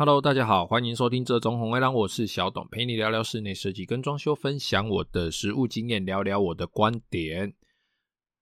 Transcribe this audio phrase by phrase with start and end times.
[0.00, 7.52] Hello，大家好，欢迎收听这中红卫狼，我是小董，陪你聊聊室内设计跟装修，分享我的实务经验，聊聊我的观点。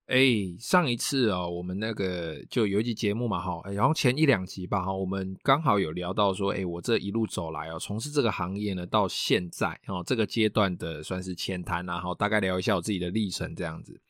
[0.06, 14.00] 哎，上一次哦，我们那个就有一集节目嘛，哈，然后前一两集吧，哈，我们刚好有聊到说，哎，我这一路走来哦，从事这个行业呢，到现在哦，这个阶段的算是浅谈啊，哈，大概聊一下我自己的历程这样子。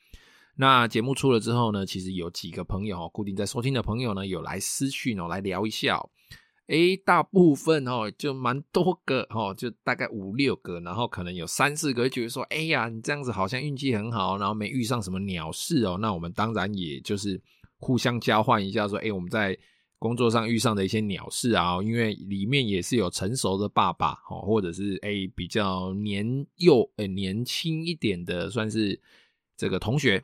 [0.57, 5.99] 那节目出了之后呢，其实有几个朋友哦，固定在收听的朋友呢，有来私讯哦，来聊一下。
[6.69, 15.97] 诶，大部分哦，就蛮多个哦，就大概五六个，然后可能有三四个觉得说，哎呀，你这样子好像运气很好，然后没遇上什么鸟事哦。
[15.98, 17.41] 那我们当然也就是
[17.78, 19.59] 互相交换一下，说，诶，我们在
[19.98, 29.00] 工作上遇上的一些鸟事啊，因为里面也是有成熟的爸爸哦，或者是诶比较年幼诶年轻一点的，算是
[29.56, 30.23] 这个同学。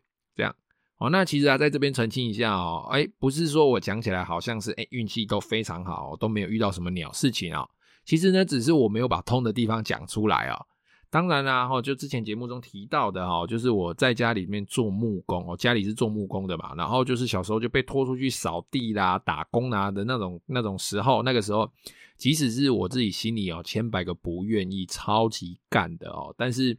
[1.04, 7.68] 哦，那其实啊，在这边澄清一下哦，哎，不是说我讲起来好像是哎运气都非常好，都没有遇到什么鸟事情哦。
[8.06, 10.66] 其实呢，只是我没有把通的地方讲出来哦。
[11.10, 21.70] 当然啦，哈，就之前节目中提到的哈，就是我在家里面做木工哦，家里是做木工的嘛，然后就是小时候就被拖出去扫地啦、打工啦的那种那种时候，那个时候，
[22.16, 26.78] 即使是我自己心里哦千百个不愿意，超级干的哦，但是。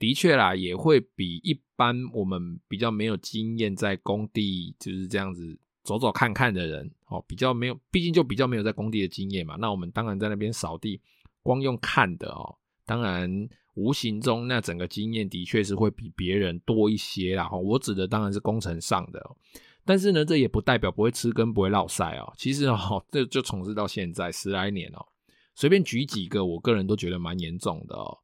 [0.00, 9.56] 的确啦，也会比一般我们比较没有经验在工地就是这样子走走看看的人哦，比较没有，毕竟就比较没有在工地的经验嘛。
[9.58, 11.00] 那我们当然在那边扫地，
[11.42, 17.48] 光用看的哦，当然无形中那整个经验的确是会比别人多一些啦。
[17.50, 19.30] 我指的当然是工程上的，
[19.86, 22.30] 但是呢，这也不代表不会吃根不会落赛哦。
[22.36, 25.06] 其实哦， 这就从事到现在十来年哦，
[25.54, 28.18] 随便举几个，我个人都觉得蛮严重的哦。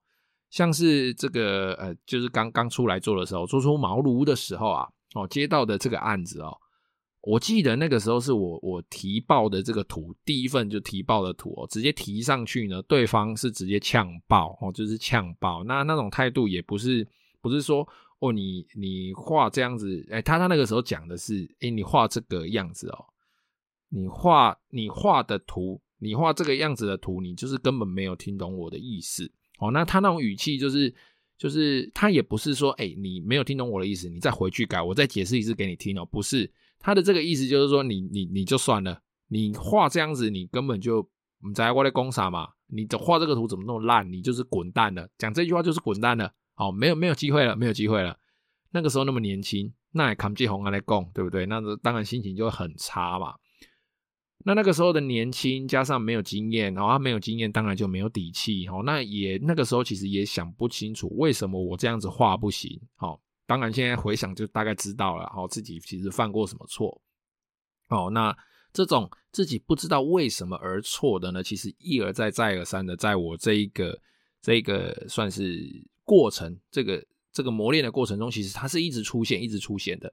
[0.57, 6.57] 像是这个呃，就是刚刚出来做的时候，做出茅庐的时候啊，哦，接到的这个案子哦，
[7.21, 17.07] 我记得那个时候是我我提报的这个图，第一份就提报的图哦，直接提上去呢，对方是直接呛爆哦，就是呛爆，那那种态度也不是
[17.43, 17.87] 不是说
[18.21, 23.05] 哦，你你画这样子，哎，他他那个时候讲的是，哎，你画这个样子哦，
[23.91, 29.31] 你画你画的图，你画这个样子的图，你就是根本没有听懂我的意思。
[29.59, 30.95] 哦，那他那种语气就是，
[31.39, 36.05] 就是他也不是说，哎、你没有听懂我的意思，你再回去改，我再解释一次给你听哦。
[36.05, 41.03] 不是，他的这个意思就是说，你你你就算了，你画这样子，你根本就
[41.41, 45.09] 不知道我在讲啥嘛，你画这个图怎么那么烂，你就是滚蛋了。
[45.19, 46.33] 讲这句话就是滚蛋了。
[46.57, 48.19] 哦，没有没有机会了，没有机会了。
[48.71, 51.45] 那个时候那么年轻，那也扛起红来讲，对不对？
[51.45, 53.35] 那当然心情就会很差嘛。
[54.45, 58.67] 那那个时候的年轻，加上没有经验，然后他没有经验，当然就没有底气。
[58.69, 62.81] 哦，那也那个时候其实也想不清楚为什么我这样子画不行。
[62.95, 65.29] 好，当然现在回想就大概知道了。
[65.35, 67.01] 好，自己其实犯过什么错。
[67.89, 68.37] 哦，那
[68.73, 71.43] 这种自己不知道为什么而错的呢？
[71.43, 73.99] 其实一而再，再而三的，在我这一个
[74.41, 75.61] 这个算是
[76.05, 80.13] 过程，这个这个磨练的过程中，其实它是一直出现，一直出现的。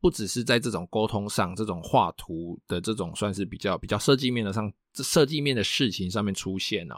[0.00, 6.96] 不只是在这种沟通上，这种画图的这种算是比较比较设计面的上，设计面的事情上面出现哦。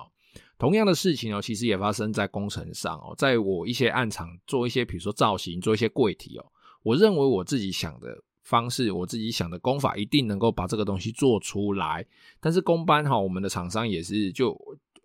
[0.57, 3.13] 同样的事情哦，其实也发生在工程上哦。
[3.19, 6.47] 在我一些案场做一些，比如说造型，做一些柜体哦，
[6.85, 12.07] 我认为我自己想的方式，我自己想的工法，一定能够把这个东西做出来。
[12.41, 14.57] 但是工班哈，我们的厂商也是就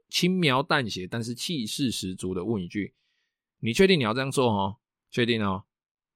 [0.09, 2.93] 轻描淡写，但是气势十足的问一句
[3.59, 4.75] ：“你确定你要这样做哦？
[5.09, 5.63] 确定哦？”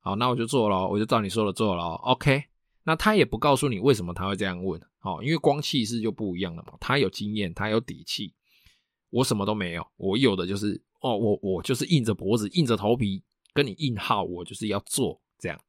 [0.03, 1.83] 好，那我就做了，我就照你说的做了。
[1.83, 2.43] OK，
[2.83, 6.73] 那他也不告诉你为什么他会这样问，好，因为光气势就不一样了嘛。
[6.79, 8.33] 他有经验，他有底气，
[9.11, 13.21] 我什么都没有，我有的就是哦，我我就是硬着脖子，硬着头皮
[13.53, 15.61] 跟你硬耗，我就是要做这样。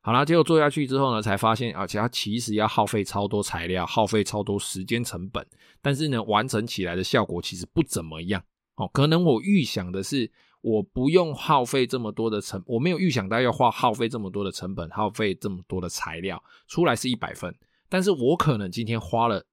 [0.00, 5.46] 好啦，结果做下去之后呢，才发现，而且他其实要耗费超多材料，耗费超多时间成本，
[5.82, 8.42] 但是呢，完成起来的效果其实不怎么样。
[8.76, 10.32] 哦，可能我预想的是。
[10.66, 17.56] 我不用耗费这么多的成，我没有预想到要花耗费这么多的成本，耗费这么多的材料，出来是一百分，
[17.88, 19.46] 但是我可能今天花了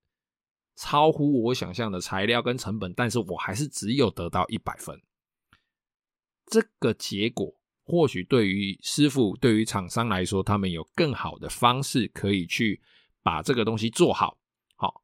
[0.76, 5.00] 超乎我想象的材料跟成本，但是我还是只有得到一百分。
[6.48, 12.82] 这个结果或许对于师傅、对于厂商来说，他们有更好的方式可以去
[13.22, 14.36] 把这个东西做好，
[14.76, 15.04] 好，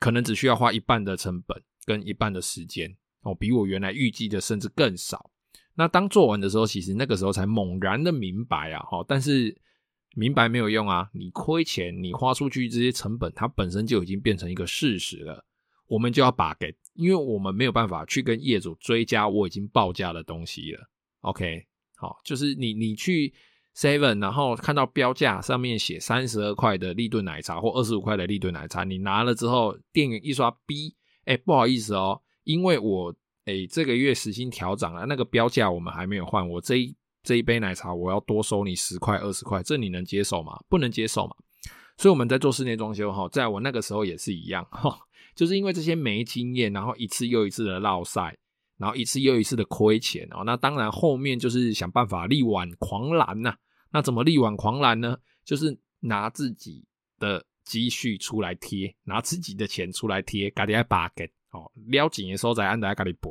[0.00, 5.30] 可能只需要花一半的成本跟一半的时间哦，比我原来预计的甚至更少。
[5.78, 9.54] 那当做完的时候，其实那个时候才猛然的明白啊，哈，但是
[10.14, 15.44] 明白没有用啊，你亏钱，你花出去这些成本，它本身就已经变成一个事实了，
[15.86, 20.80] 我们就要把给，因为我们没有办法去跟业主追加我已经报价的东西了。
[21.20, 23.34] OK，好，就是你你去
[23.76, 30.96] Seven，然后看到标价上面写三十二块的立顿奶茶或二十五块的立顿奶茶，你拿了之后，店员一刷 B，
[31.26, 33.14] 哎、不好意思哦，因为我
[33.46, 40.58] 哎、这个月时薪调涨了，那个标价我们还没有换，我这一这一杯奶茶我要多收你十块二十块，这你能接受吗？
[40.68, 41.34] 不能接受嘛。
[41.96, 44.98] 所以我们在做室内装修哈，在我那个时候也是一样哈，
[45.34, 48.36] 就是因为这些没经验，然后一次又一次的落赛，
[48.76, 50.42] 然后一次又一次的亏钱哦。
[50.44, 53.56] 那当然后面就是想办法力挽狂澜呐。
[53.90, 55.16] 那怎么力挽狂澜呢？
[55.44, 56.84] 就是拿自己
[57.18, 63.30] 的积蓄出来贴，拿自己的钱出来贴，家己爱把给哦，撩紧的时候再按在家里赔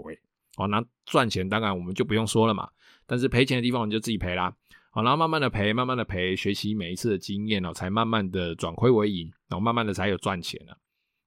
[0.57, 0.68] 哦。
[0.68, 2.68] 那赚钱当然我们就不用说了嘛，
[3.06, 4.54] 但是赔钱的地方我们就自己赔啦。
[4.92, 10.77] 好，然后慢慢的赔，慢慢的赔，学习每一次的经验哦，才慢慢的转亏为盈，然后慢慢的才有赚钱了。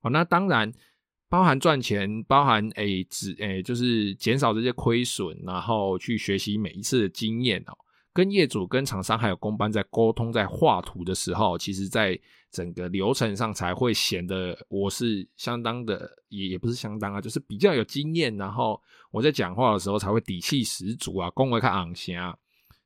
[0.00, 0.72] 好，那当然
[1.28, 7.76] 包含赚钱，包含诶，只诶，就是减少这些亏损，然后去学习每一次的经验哦。
[8.14, 12.18] 跟业主、跟厂商还有工班在沟通、在画图的时候，其实在
[12.50, 18.80] 整个流程上才会显得我是相当的，也也不是相当啊，就是比较有经验，然后
[19.10, 22.36] 我在讲话的时候才会底气十足啊，恭维看昂行啊。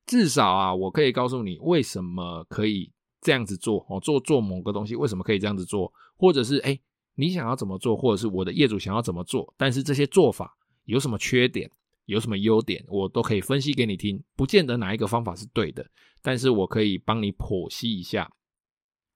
[0.05, 6.81] 至少啊，我可以告诉你为什么可以这样子做哦，做做某个东西为什么可以这样子做，或者是诶、欸、
[7.15, 10.57] 你想要怎么做，或者是我的业主想要怎么做，但是这些做法
[10.87, 11.71] 有什么缺点，
[12.07, 15.89] 有什么优点，我都可以分析给你听，不见得哪一个方法是对的，
[16.21, 18.29] 但是我可以帮你剖析一下。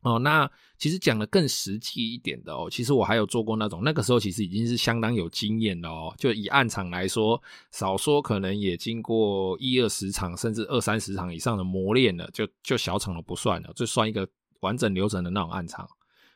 [0.07, 0.49] 哦，那
[0.79, 6.15] 其实讲的更实际一点的哦，其实我还有做过那种，那个时候其实已经是相当有经验了哦。
[6.17, 7.43] 就以案场来说，
[7.73, 14.29] 少说可能也经过一二十场，甚至二三十场以上的磨练了，就就小场都不算了，就算一个
[14.61, 15.85] 完整流程的那种案场，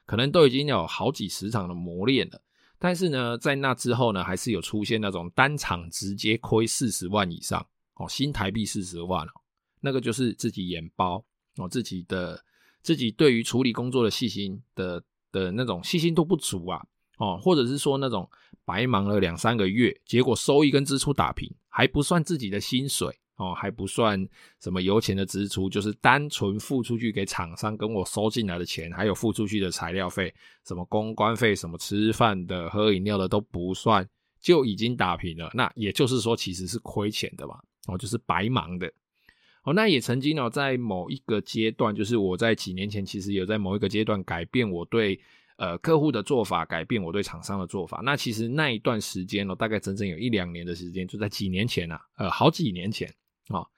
[0.04, 2.42] 可能都已经有好几十场的磨练了。
[2.76, 7.64] 但是呢，在那之后呢，还是有出现那种单场直接亏四十万以上
[7.94, 9.32] 哦，新台币四十万哦，
[9.80, 11.24] 那个就是自己眼包
[11.58, 12.42] 哦，自己的。
[12.82, 16.84] 自己对于处理工作的细心的的那种细心度不足啊，
[17.18, 18.28] 哦，或者是说那种
[18.64, 24.28] 白忙了两三个月，结果收益跟支出打平，还不算自己的薪水哦，还不算
[24.60, 30.32] 什么油钱的支出，就是单纯付出去给厂商跟我收进来的钱，还有付出去的材料费，
[30.66, 34.06] 什么公关费，什么吃饭的、喝饮料的都不算，
[34.40, 35.50] 就已经打平了。
[35.54, 38.92] 那也就是说，其实是亏钱的嘛，哦，就是白忙的。
[39.62, 45.20] 哦，那也曾经哦，在某一个阶段，就是我在几年前，其实有在某一个阶段改变我对
[45.56, 48.00] 呃客户的做法，改变我对厂商的做法。
[48.02, 53.12] 那其实那一段时间哦，大概整整有一两年的时间，就在几年前啊，呃，好几年前
[53.48, 53.68] 哦，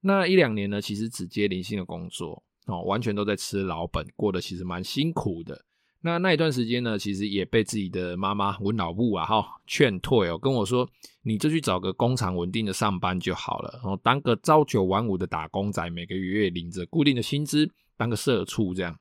[0.00, 5.64] 那一两年呢，其实只接零星的工作哦，完全都在吃老本，过得其实蛮辛苦的。
[6.02, 10.88] 那那一段时间呢，其实也被自己的妈妈我老母啊哈劝退哦，跟我说，
[11.22, 18.96] 你就去找个工厂稳定的上班就好了，然后当个朝九晚五的打工仔，每个月领着固定的薪资，当个社畜这样。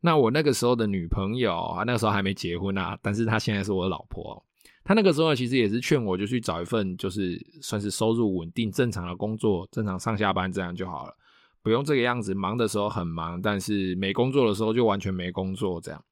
[0.00, 4.40] 那我那个时候的女朋友啊，那个时候还没结婚啊，但是她现在是我老婆。
[4.84, 11.14] 她那个时候其实也是劝我，就去找一份就是算是收入稳定、正常的工作，正常上下班这样就好了，
[11.60, 16.02] 不用这个样子，忙的时候很忙，但是没工作的时候就完全没工作这样。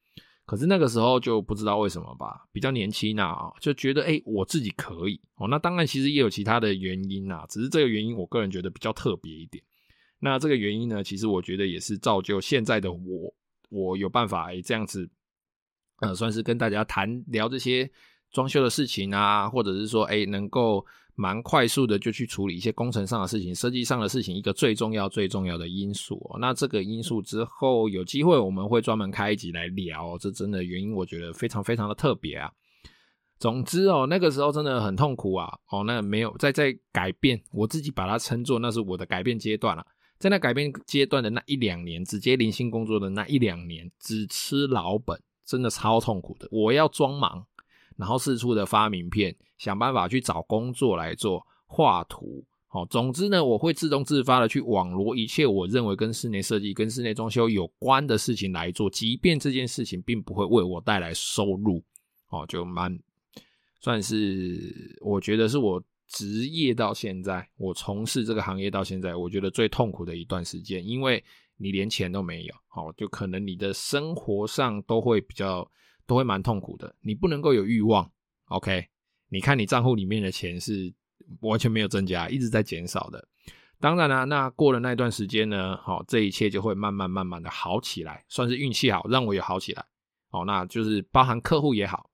[0.48, 5.46] 可是那个时候就不知道为什么吧，比较年轻啊，就觉得诶、欸、我自己可以哦。
[5.46, 9.62] 那当然其实也有其他的原因啊，只是这个原因我个人觉得比较特别一点。
[10.18, 13.34] 那这个原因呢，其实我觉得也是造就现在的我，
[13.68, 15.06] 我有办法诶这样子，
[16.00, 17.90] 呃，算是跟大家谈聊这些
[18.30, 20.86] 装修的事情啊，或者是说诶、欸、能够。
[21.20, 26.38] 蛮快速的就去处理一些工程上的事情、设计上的事情，一个最重要、最重要的因素哦。
[26.38, 32.48] 那这个因素之后有机会我们会专门开一集来聊，这真的原因我觉得非常非常的特别啊。
[33.36, 35.52] 总之哦，那个时候真的很痛苦啊。
[35.72, 39.84] 哦，那没有在在改变，我自己把它称作那是我的改变阶段了。
[40.20, 46.46] 在那改变阶段的那一两年，直接零星工作的那一两年，只吃老本，真的超痛苦的。
[46.52, 47.44] 我要装忙。
[47.98, 61.82] 然后四处的发名片，想办法去找工作来做画图，好，总之呢，我会自动自发的去网罗一切我认为跟室内设计、跟室内装修有关的事情来做，即便这件事情并不会为我带来收入，
[62.28, 62.96] 哦，就蛮
[63.80, 71.22] 算是我觉得是我职业到现在，我从事这个行业到现在，我觉得最痛苦的一段时间，因为
[71.56, 75.68] 你连钱都没有，好，就可能你的生活上都会比较。
[76.08, 78.10] 都会蛮痛苦的，你不能够有欲望
[78.46, 78.88] ，OK？
[79.28, 80.92] 你看你账户里面的钱是
[81.42, 83.28] 完全没有增加，一直在减少的。
[83.78, 89.84] 当然啦、那过了那段时间呢，好，这一切就会慢慢慢慢的好起来，算是运气好，让我也好起来。
[90.30, 92.10] 好，那就是包含客户也好，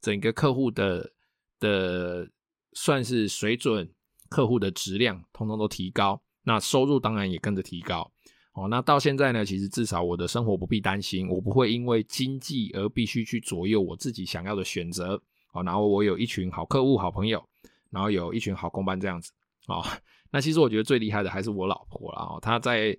[0.00, 1.12] 整个客户的
[1.60, 2.26] 的
[2.72, 3.92] 算是水准，
[4.30, 8.10] 客户的质量通通都提高，那收入当然也跟着提高。
[8.54, 15.20] 哦，那到现在呢，其实至少我的生活不必担心，我不会因为经济而必须去左右我自己想要的选择。
[15.52, 17.44] 哦，然后我有一群好客户、好朋友，
[17.90, 19.32] 然后有一群好工班这样子。
[19.66, 19.84] 哦，
[20.30, 22.22] 那其实我觉得最厉害的还是我老婆啦。
[22.22, 22.96] 哦，她在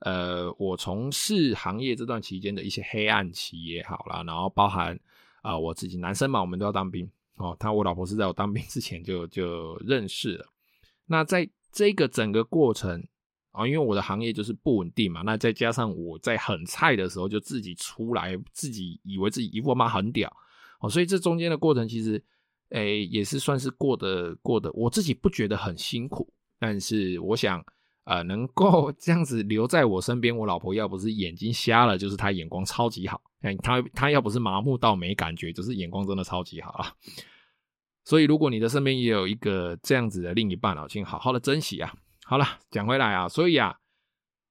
[0.00, 4.98] 呃我从事行业这段期间的一些黑暗期也好啦，然后包含
[5.42, 7.08] 啊、我自己男生嘛，我们都要当兵。
[7.36, 10.46] 哦，他我老婆是在我当兵之前就就认识了。
[11.06, 13.06] 那在这个整个过程
[13.56, 20.30] 啊、因为我的行业就是不稳定嘛，那再加上我在很菜的时候就自己出来，自己以为自己一副妈很屌
[20.80, 22.22] 哦，所以这中间的过程其实，
[22.68, 27.64] 诶也是算是过得过得，我自己不觉得很辛苦，但是我想，
[28.04, 33.20] 呃，能够这样子留在我身边，我老婆要不是眼睛瞎了，就是她眼光超级好。
[33.62, 36.92] 她她要不是麻木到没感觉，就是眼光真的超级好啊。
[38.04, 41.92] 所以如果你的身边也有一个这样子的另一半啊，请好好的珍惜啊。
[42.28, 43.78] 好了，讲回来啊，所以啊，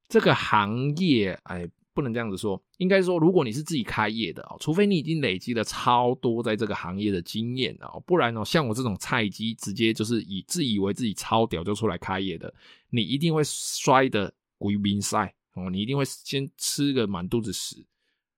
[0.07, 12.53] 这个行业，哎，不能这样子说，应该说，如果你是自己开业的哦，除非你已经累积了超多在这个行业的经验哦，不然哦，像我这种菜鸡，直接就是以自以为自己超屌就出来开业的，
[12.89, 17.85] 你一定会摔得鬼边塞哦，你一定会先吃个满肚子屎。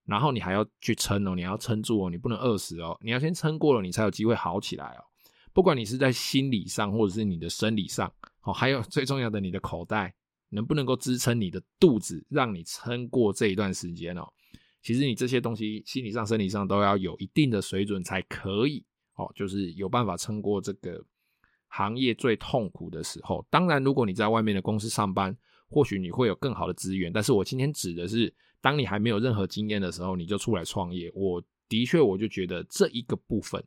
[0.05, 5.03] 然后你还要去撑哦，你要撑住哦，你不能饿死哦，你要先撑过了，你才有机会好起来哦。
[5.53, 8.11] 不管你是在心理上，或者是你的生理上，
[8.47, 10.15] 哦，还有最重要的，你的口袋
[10.49, 14.27] 能不能够支撑你的肚子，让你撑过这一段时间哦。
[14.81, 18.83] 其实你这些东西，心理上、生理上都要有一定的水准才可以
[19.15, 21.03] 哦，就是有办法撑过这个
[21.67, 23.45] 行业最痛苦的时候。
[23.49, 25.37] 当然，如果你在外面的公司上班，
[25.69, 28.33] 或许你会有更好的资源，但是我今天指的是。
[28.59, 31.11] 当你还没有任何经验的时候，你就出来创业。
[31.13, 33.63] 我的确，我就觉得这一个部分，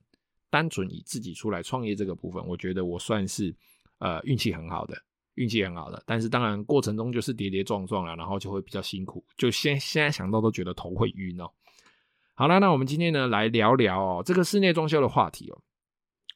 [0.50, 3.54] 单纯以自己出来创业这个部分，我觉得我算是
[4.00, 4.94] 呃运气很好的，
[5.36, 6.02] 运气很好的。
[6.04, 9.24] 但是当然过程中就是跌跌撞撞了，然后就会比较辛苦。
[9.38, 11.48] 就现现在想到都觉得头会晕哦。
[12.34, 15.60] 好了，那我们今天呢来聊聊哦这个室内装修的话题哦。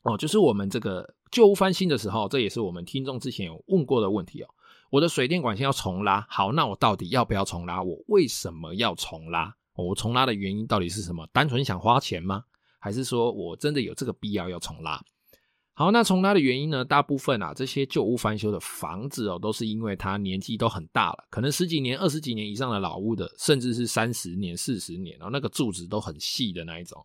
[0.03, 4.49] 哦，就是我们这个旧屋翻新的时候，这也是我们听众之前有问过的问题哦。
[4.91, 7.83] 我的水电管线要重拉，好，那我到底要不要重拉？
[7.83, 9.57] 我为什么要重拉？
[9.75, 11.27] 我重拉的原因到底是什么？
[11.33, 12.45] 单纯想花钱吗？
[12.79, 15.03] 还是说我真的有这个必要要重拉？
[15.77, 16.85] 好，那从它的原因呢？
[16.85, 27.05] 大部分啊，这些旧屋翻修的房子哦，都是因为它年纪都很大了，可能十几年、二十几年以上的老屋的，甚至是三十年、四十年，然后那个柱子都很细的那一种。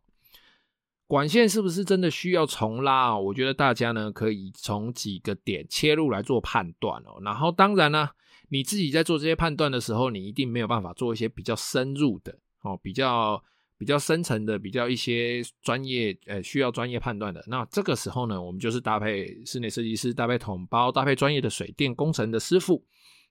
[1.08, 3.18] 管线是不是真的需要重拉？
[3.18, 7.20] 我觉得大家呢可以从几个点切入来做判断哦。
[7.24, 8.12] 然后当然呢，
[8.50, 13.44] 你自己在做这些判断的时候，你一定没有办法做一些比较深入的哦，比较
[13.80, 17.44] 比较深层的，比较一些专业呃需要专业判断的。
[17.48, 22.86] 那这个时候呢，我们就是搭配室内设计师，搭配桶包，搭配专业的水电工程的师傅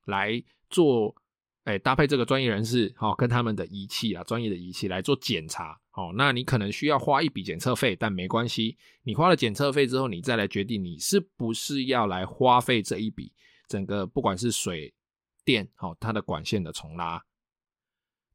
[0.07, 1.15] 来做。
[1.65, 13.31] 哎，搭配这个专业人士，好，跟他们的仪器啊，专业的仪器来做检查，哦，那你可能需要花一笔检测费，但没关系，你花了检测费之后，你再来决定你是不是要来花费这一笔
[13.69, 14.95] 整个不管是水
[15.45, 17.23] 电，好，它的管线的重拉。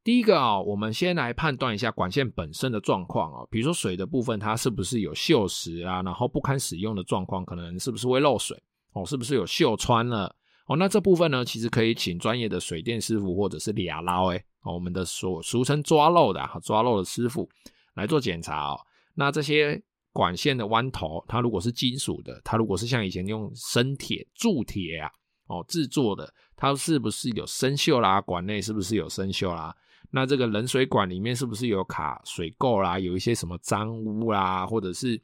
[0.03, 10.36] 第一个啊，我们先来判断一下管线本身的状况啊，比如说水的部分，它是不是有锈蚀啊，然后不堪使用的状况，可能是不是会漏水，哦，是不是有锈穿了？
[10.65, 17.48] 哦，那这部分呢，其实可以请专业的水电师傅或者是俩捞哎，我们的所俗称抓漏的哈，抓漏的师傅
[17.93, 18.79] 来做检查哦。
[19.13, 19.81] 那这些
[20.12, 25.10] 管线的弯头，它如果是金属的，它如果是像以前用生铁、铸铁啊
[25.48, 28.19] 哦制作的，它是不是有生锈啦？
[28.19, 29.74] 管内是不是有生锈啦？
[30.15, 33.00] 那这个冷水管里面是不是有卡水垢啦？
[33.00, 35.20] 有一些什么脏污啦，或者是？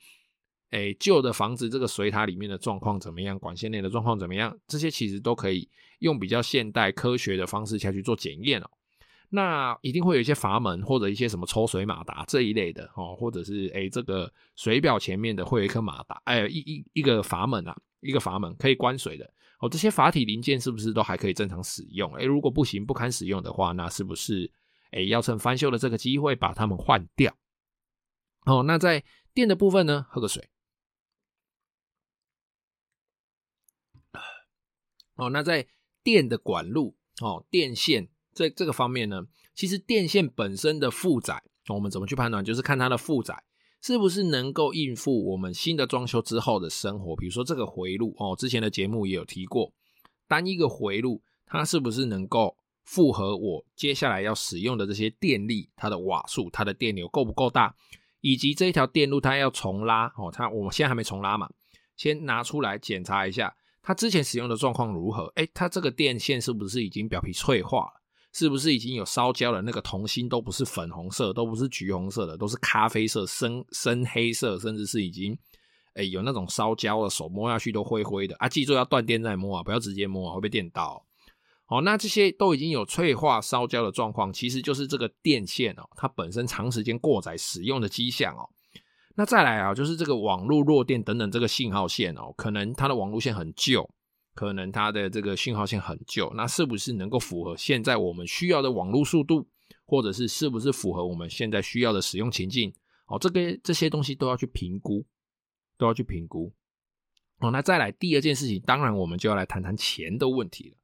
[0.72, 3.40] 诶，旧的房子这个水塔里面的状况怎么样？
[3.40, 4.56] 管线内的状况怎么样？
[4.68, 5.68] 这些其实都可以
[5.98, 8.70] 用比较现代科学的方式下去做检验哦。
[9.30, 19.28] 那一定会有一些阀门或者一些什么抽水马达这一类的哦，或者是诶这个水表前面的会有一颗马达，哎，一一一个阀门啊，一个阀门可以关水的
[19.62, 19.68] 哦。
[19.68, 22.14] 这些阀体零件是不是都还可以正常使用？
[22.14, 24.52] 诶，如果不行不堪使用的话，那是不是
[24.92, 27.36] 诶要趁翻修的这个机会把它们换掉？
[28.46, 29.04] 哦，那在
[29.34, 30.50] 电的部分呢，喝个水。
[35.16, 35.68] 哦，那在
[36.02, 42.44] 电的管路哦，电线这这个方面呢，其实电线本身的负载，我们怎么去判断？
[42.44, 43.44] 就是看它的负载
[43.82, 47.16] 是不是能够应付我们新的装修之后的生活。
[47.18, 49.74] 比如说这个回路哦，之前的节目也有提过，
[50.26, 57.76] 单一个回路它是不是能够符合我接下来要使用的这些电力，它的瓦数、它的电流够不够大，
[58.22, 61.50] 以及这一条电路它要重拉哦，它我们现在还没重拉嘛，
[61.96, 63.56] 先拿出来检查一下。
[63.82, 65.26] 它之前使用的状况如何？
[65.36, 68.02] 诶，它这个电线是不是已经表皮脆化了？
[68.34, 69.62] 是不是已经有烧焦了？
[69.62, 75.36] 那个铜芯都不是粉红色，都不是橘红色的，都是咖啡色、深深黑色，甚至是已经
[75.96, 78.48] 哎、有那种烧焦了，手摸下去都灰灰的啊！
[78.48, 81.04] 记住要断电再摸啊，不要直接摸啊，会被电到。
[81.70, 88.50] 好，那这些都已经有脆化、烧焦的状况，其实就是这个电线哦，它本身长时间过载使用的迹象哦。
[89.16, 93.88] 那再来啊，就是这个网络弱电等等这个信号线哦，可能它的网络线很旧。
[94.36, 99.46] 可能它的这个信号线很旧，那是不是能够符合现在我们需要的网络速度，
[99.86, 102.74] 或者是是不是符合我们现在需要的使用情境？
[103.08, 105.06] 哦，这个这些东西都要去评估，
[105.78, 106.54] 都要去评估。
[107.40, 110.78] 哦，那再来第二件事情，当然我们就要来谈谈钱的问题了。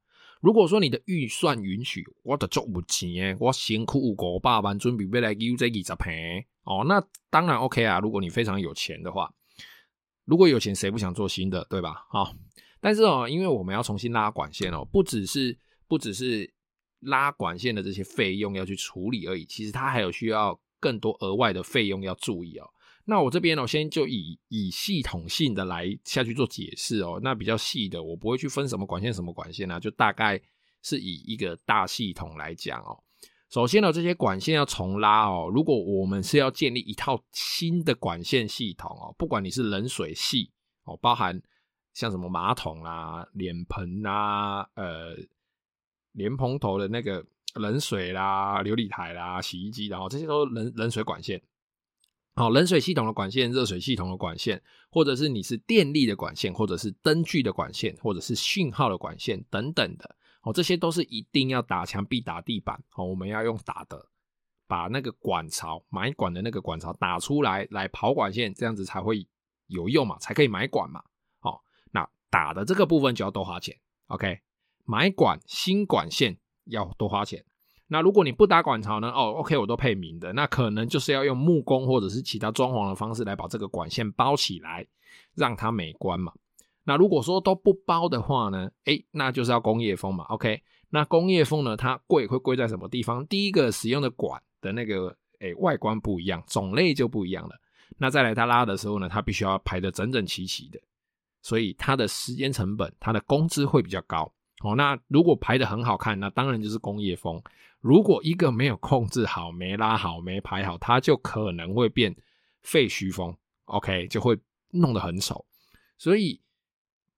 [0.46, 7.98] 如果说你的预算允许，我的足有钱，我辛苦五百万准备未来用这二十平，哦，那当然 OK 啊。
[7.98, 9.28] 如果你非常有钱的话，
[10.24, 12.06] 如果有钱，谁不想做新的，对吧？
[12.08, 12.36] 好、哦。
[12.80, 16.48] 但是哦，因为我们要重新拉管线哦，不只是不只是
[17.00, 22.70] 拉管线的这些费用要去处理而已，其实它还有需要更多额外的费用要注意哦。
[23.06, 27.18] 那我这边呢，先就以以系统性的来下去做解释哦。
[27.22, 30.38] 那比较细的，我不会去分什么管线什么管线啊，就大概
[30.82, 33.02] 是以一个大系统来讲哦。
[33.48, 40.50] 首先呢，这些管线要重拉哦，如果我们是要建立一套新的管线系统哦，不管你是冷水系
[40.84, 41.40] 哦，包含。
[41.94, 45.16] 像什么马桶啦、脸盆啦、呃，
[46.12, 51.40] 莲蓬头的那个冷水啦、琉璃台啦、洗衣机，然后这些都冷冷水管线。
[52.38, 62.78] 好，冷水系统的管线、热水系统的管线，或者是你是电力的管线，或者是灯具的管线，或者是讯号的管线等等的，哦，这些都是一定要打墙壁、打地板。
[62.94, 64.10] 哦，我们要用打的，
[64.66, 69.26] 把那个管槽买管的那个管槽打出来，来跑管线，这样子才会
[69.68, 71.02] 有用嘛，才可以买管嘛。
[71.40, 71.58] 哦，
[71.90, 73.74] 那打的这个部分就要多花钱
[74.08, 74.40] ，OK？
[74.84, 77.42] 买管新管线要多花钱。
[77.88, 79.10] 那如果你不打管槽呢？
[79.10, 84.86] 哦，OK，我都配明的，那可能就是要用木工或者是其他装潢的方式来把这个管线包起来，
[85.34, 86.32] 让它美观嘛。
[86.82, 88.70] 那如果说都不包的话呢？
[88.84, 90.60] 诶，那就是要工业风嘛，OK？
[90.90, 93.26] 那工业风呢，它贵会贵在什么地方？
[93.26, 97.54] 第一个使用的管的那个诶外观不一样，种类就不一样了。
[97.98, 100.80] 那再来它拉的时候呢，它必须要排得整整齐齐的。
[101.42, 104.74] 所以它的时间成本，它的工资会比较高哦。
[104.76, 107.42] 那如果排的很好看，那当然就是工业风。
[107.80, 112.16] 如果一个没有控制好、没拉好、没排好，它就可能会变
[112.62, 113.36] 废墟风。
[113.66, 114.38] OK，就会
[114.70, 115.44] 弄得很丑。
[115.98, 116.40] 所以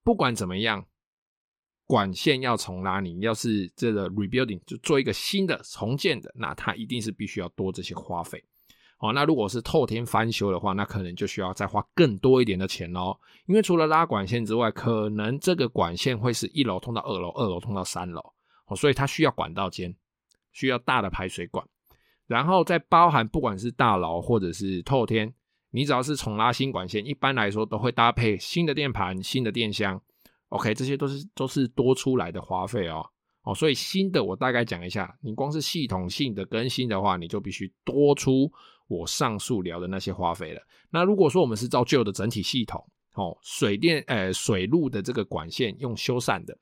[0.03, 0.85] 不管怎么样，
[1.85, 8.43] 管线要重拉，你要是这个 rebuilding 就做一个新的重建的，那它一定是必须要多这些花费。
[8.99, 13.17] 哦，那如果是透天翻修的话，那可能就需要再花更多一点的钱喽。
[13.45, 18.21] 因为除了拉管线之外，可能这个管线会是一楼通到二楼，二楼通到三楼，
[18.67, 19.95] 哦，所以它需要管道间，
[20.51, 21.65] 需要大的排水管，
[22.27, 25.33] 然后再包含不管是大楼或者是透天，
[25.71, 29.99] 你只要是重拉新管线，一般来说都会搭配新的电盘、新的电箱。
[30.49, 33.05] OK，这些都是都是多出来的花费哦。
[33.43, 38.51] 哦，所以新的我大概讲一下，你光是系统性的更新的话，你就必须多出。
[38.89, 40.61] 我上述聊的那些花费了。
[40.89, 46.57] 那如果说我们是照旧的整体系统，哦，水电呃水路的这个管线用修缮的，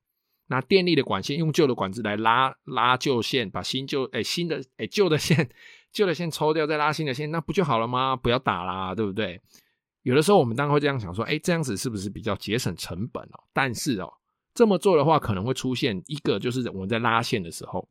[0.47, 5.49] 那电力的管线用旧的管子来拉拉旧线，把新旧哎新的哎旧的线
[5.91, 8.15] 旧的线抽掉，再拉新的线，那不就好了吗？
[8.15, 9.41] 不要打啦，对不对？
[10.03, 13.43] 有的时候我们当然会这样想说，哎，这样子是不是比较节省成本哦？
[13.53, 14.11] 但是哦，
[14.53, 17.87] 这么做的话，可能会出现一个，就是我们在拉线的时候，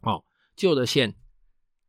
[0.00, 0.24] 哦，
[0.56, 1.14] 旧的线。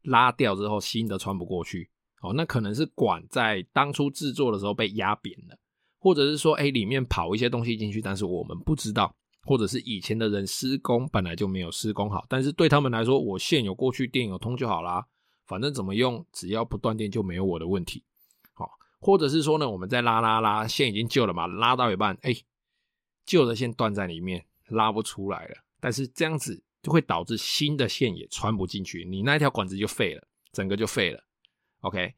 [0.03, 1.89] 拉掉之后，新的穿不过去，
[2.21, 5.57] 哦，那可能是管在当初制作的时候被压扁了，
[5.99, 15.05] 或者是说，哎，里面跑一些东西进去，但是我们不知道，或者是以前的人施工本来就没有施工好，但是对他们来说，我线有过去，电有通就好啦，
[15.45, 18.03] 反正怎么用，只要不断电就没有我的问题，
[18.53, 22.35] 好，或者是说呢，我们在拉拉拉，线已经旧了嘛，拉到一半，哎，
[23.25, 26.61] 旧的线断在里面，拉不出来了，但是这样子。
[26.83, 31.23] 就会导致新的线也穿不进去，你那条管子就废了，整个就废了。
[31.79, 32.13] OK，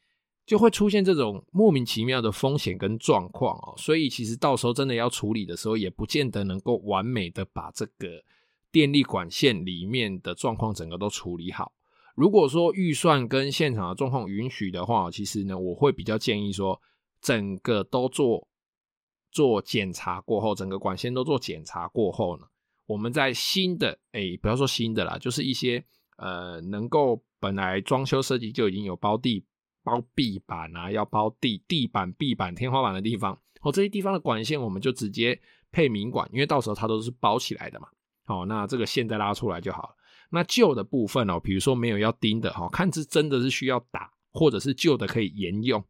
[0.45, 3.75] 就会出现这种莫名其妙的风险跟状况哦。
[3.77, 8.23] 所以其实到时候真的要处理的时候，也不见得能够完美的把这个
[8.71, 11.71] 电力管线里面的状况整个都处理好。
[12.15, 16.81] 如果说预算跟现场的状况允许的话，其实呢，我会比较建议说，
[17.21, 18.47] 整个都做
[19.31, 22.47] 做检查过后，整个管线都做检查过后呢。
[22.85, 25.83] 我们在新的哎、不要说新的啦，就是一些
[26.17, 29.43] 呃，能够本来装修设计就已经有包地、
[29.83, 35.39] 包壁板啊，要包地地板、壁板、天花板的地方，哦，这些地方的管线我们就直接
[35.71, 37.87] 配明管，因为到时候它都是包起来的嘛。
[38.27, 39.95] 哦，那这个线再拉出来就好了。
[40.31, 45.83] 那旧的部分哦，比如说没有要钉的哈，看是真的是需要打，或者是旧的可以沿用，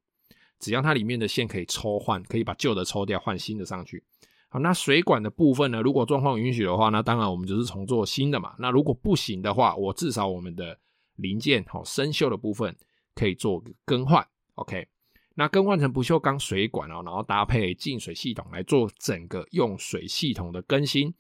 [0.60, 4.04] 只要它里面的线可以抽换，可以把旧的抽掉，换新的上去。
[4.48, 8.56] 好，那水管的部分呢，如果状况允许的话，那当然我们就是重做新的嘛。
[8.58, 10.78] 那如果不行的话，我至少我们的
[11.16, 12.76] 零件好生锈的部分
[13.14, 14.26] 可以做更换。
[14.54, 14.88] OK，
[15.34, 21.14] 那更换成不锈钢水管哦，然后搭配净水系统来做整个用水系统的更新。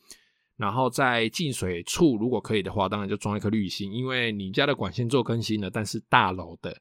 [0.55, 6.73] 然后在进水处，如果可以的话，当然就装一颗滤芯，因为你家的管线做更新了，但是大楼的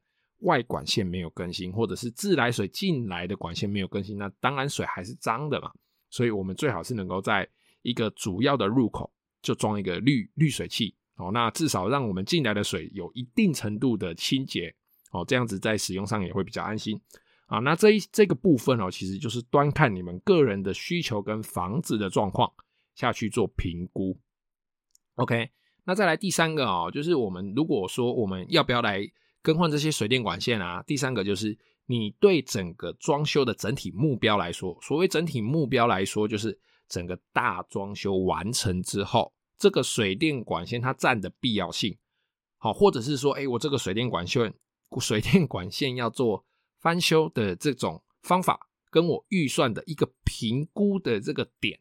[0.43, 5.73] 外管线没有更新，或者是自来水进来的管线没有更新，那当然水还是脏的嘛。
[6.14, 7.48] 所以我们最好是能够在
[7.83, 14.72] 一个主要的入口就装一个滤滤水器哦，那至少让我们进来的水有一定程度的清洁
[15.11, 17.00] 哦，这样子在使用上也会比较安心
[17.46, 17.59] 啊。
[17.59, 22.53] 那这一这个部分哦，其实就是端看你们个人的需求跟房子的状况。
[22.94, 24.16] 下去做评估
[25.16, 25.50] ，OK。
[25.83, 29.05] 那再来第三个哦，就是我们如果说我们要不要来
[29.42, 30.81] 更换这些水电管线啊？
[30.87, 41.97] 第三个就是你对整个装修的整体目标来说，所谓整体目标来说，就是整个大装修完成之后，这个水电管线它占的必要性，
[42.59, 44.53] 好，或者是说，哎，我这个水电管线
[45.01, 46.44] 水电管线要做
[46.79, 51.79] 翻修的这种方法，跟我预算的一个评估的这个点。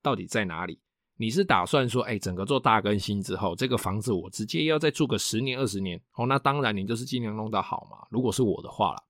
[0.00, 0.80] 到底在哪里？
[1.16, 6.00] 你是打算说，哎，整个做大更新之后，这个房子我直接要再住个十年二十年？
[6.14, 8.06] 哦，那当然，你就是尽量弄到好嘛。
[8.10, 9.02] 如果是我的话了，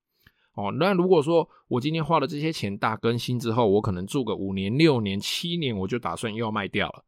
[0.53, 7.03] 哦，那如果说我今天花了这些钱大更新之后，我可能住个五年、六年、七年，我就打算又要卖掉了。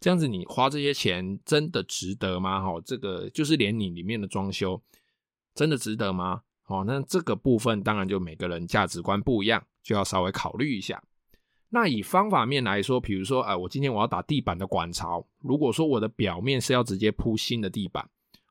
[0.00, 2.60] 这样子，你花这些钱真的值得吗？
[2.60, 4.80] 哈，这个就是连你里面的装修
[5.54, 6.42] 真的值得吗？
[6.66, 11.02] 哦，那这个部分当然就每个人价值观不一样，就要稍微考虑一下。
[11.70, 18.08] 那以方法面来说，比如说，哎，我今天我要打地板的管槽，如果说我的表面是要直接铺新的地板，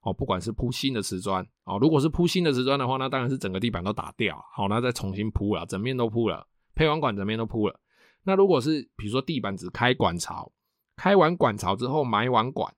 [0.08, 7.78] 哦，不管是铺新的瓷砖，哦，如果是铺新的瓷砖的话，那当然是整个地板都打掉，好，那再重新铺了，整面都铺了，配完管整面都铺了。
[8.24, 10.50] 那如果是比如说地板只开管槽，
[10.96, 12.74] 开完管槽之后埋完管，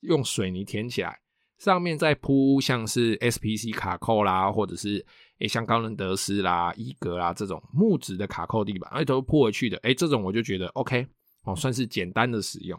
[0.00, 1.18] 用水泥填起来。
[1.56, 5.02] 上面再铺像是 SPC 卡扣啦，或者是
[5.38, 11.06] 诶、像高能德斯啦、伊格啦这种木质的卡扣地板，哎都铺回去的，诶、这种我就觉得 OK
[11.44, 12.78] 哦，算是简单的使用。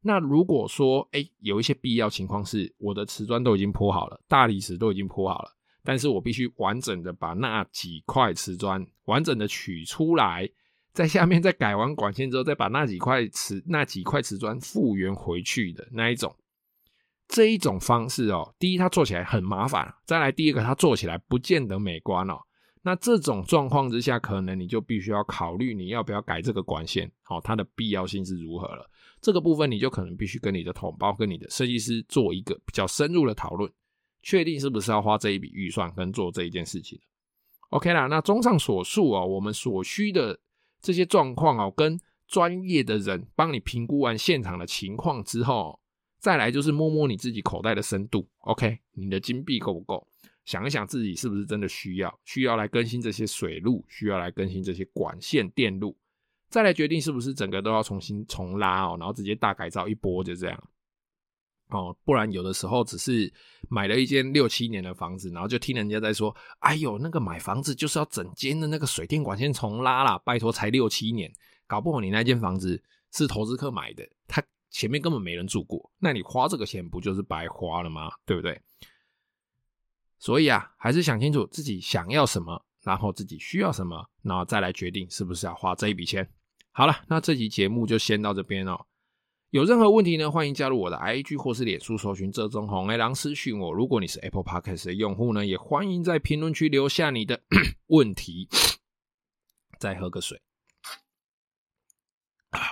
[0.00, 5.50] 那如果说诶、欸、有一些必要情况是，我的瓷砖都已经铺好了，大理石都已经铺好了，
[5.82, 10.48] 但是我必须完整的把那几块瓷砖完整的取出来，
[10.92, 16.34] 在下面再改完管线之后，再把那几块瓷那几块瓷砖复原回去的那一种。
[17.26, 22.38] 这一种方式哦，第一，它做起来很麻烦；再来，第一个，它做起来不见得美观哦。
[22.80, 28.88] 那这种状况之下，可能你就必须要考虑你要不要改这个管线，好，它的必要性是如何了。
[29.20, 33.70] 这个部分你就可能必须跟你的统包、跟你的设计师做一个比较深入的讨论，
[34.22, 37.00] 确定是不是要花这一笔预算跟做这一件事情。
[37.70, 40.38] OK 啦，那综上所述哦，我们所需的
[40.80, 45.78] 这些状况哦，跟专业的人帮你评估完现场的情况之后。
[46.20, 50.04] 再来就是摸摸你自己口袋的深度，OK，你的金币够不够？
[50.44, 55.96] 想一想自己是不是真的需要，需要来更新这些水路，需要来更新这些管线电路，
[56.48, 60.68] 再来决定是不是整个都要重新重拉哦，然后直接大改造一波就这样
[61.68, 63.32] 哦，不然有的时候只是
[63.68, 71.32] 买了一间六七年的房子，然后就听人家在说，哎呦，那个买房子就是要整间的那个水电管线重拉啦，拜托才六七年，
[71.66, 72.82] 搞不好你那间房子
[73.12, 74.42] 是投资客买的，他。
[74.70, 78.10] 前面根本没人住过，那你花这个钱不就是白花了吗？
[78.26, 78.60] 对不对？
[80.18, 86.30] 所以啊，还是想清楚自己想要什么，然后自己需要什么，然后再来决定是不是要花这一笔钱。
[86.78, 88.86] 好了，那这期节目就先到这边哦。
[89.50, 93.72] 有任何问题呢，欢迎加入我的 IG 或是脸书搜寻这中红 A 狼私讯我。
[93.72, 97.42] 如果你是 Apple Podcast 的用户呢，也欢迎在评论区留下你的
[97.88, 98.48] 问题。
[99.80, 100.40] 再喝个水，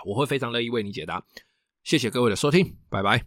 [0.05, 1.27] 我会非常乐意为你解答。
[1.83, 3.25] 谢谢各位的收听，拜拜。